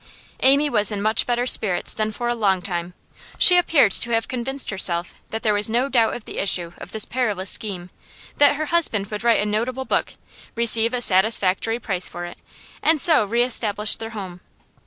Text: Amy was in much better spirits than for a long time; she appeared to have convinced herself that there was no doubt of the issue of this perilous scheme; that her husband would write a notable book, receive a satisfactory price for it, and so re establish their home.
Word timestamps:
Amy 0.39 0.67
was 0.67 0.91
in 0.91 0.99
much 0.99 1.27
better 1.27 1.45
spirits 1.45 1.93
than 1.93 2.11
for 2.11 2.27
a 2.27 2.33
long 2.33 2.59
time; 2.59 2.95
she 3.37 3.55
appeared 3.55 3.91
to 3.91 4.09
have 4.09 4.27
convinced 4.27 4.71
herself 4.71 5.13
that 5.29 5.43
there 5.43 5.53
was 5.53 5.69
no 5.69 5.87
doubt 5.89 6.15
of 6.15 6.25
the 6.25 6.39
issue 6.39 6.73
of 6.79 6.91
this 6.91 7.05
perilous 7.05 7.51
scheme; 7.51 7.91
that 8.37 8.55
her 8.55 8.65
husband 8.65 9.11
would 9.11 9.23
write 9.23 9.39
a 9.41 9.45
notable 9.45 9.85
book, 9.85 10.15
receive 10.55 10.91
a 10.95 11.01
satisfactory 11.01 11.77
price 11.77 12.07
for 12.07 12.25
it, 12.25 12.39
and 12.81 12.99
so 12.99 13.23
re 13.23 13.43
establish 13.43 13.95
their 13.95 14.09
home. 14.09 14.41